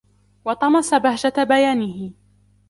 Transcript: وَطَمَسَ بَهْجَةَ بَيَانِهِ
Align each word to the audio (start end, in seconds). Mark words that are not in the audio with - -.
وَطَمَسَ 0.45 0.93
بَهْجَةَ 0.95 1.33
بَيَانِهِ 1.43 2.13